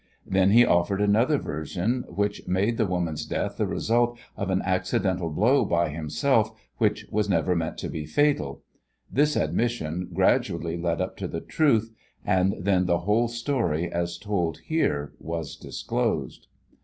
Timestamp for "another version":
0.99-2.05